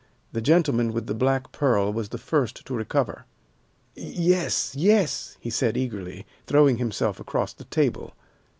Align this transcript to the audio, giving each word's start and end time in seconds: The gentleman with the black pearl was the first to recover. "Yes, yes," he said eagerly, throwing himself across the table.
The 0.31 0.41
gentleman 0.41 0.93
with 0.93 1.05
the 1.05 1.13
black 1.13 1.51
pearl 1.51 1.93
was 1.93 2.09
the 2.09 2.17
first 2.17 2.65
to 2.65 2.73
recover. 2.73 3.25
"Yes, 3.93 4.73
yes," 4.75 5.37
he 5.39 5.51
said 5.51 5.77
eagerly, 5.77 6.25
throwing 6.47 6.77
himself 6.77 7.19
across 7.19 7.53
the 7.53 7.65
table. 7.65 8.15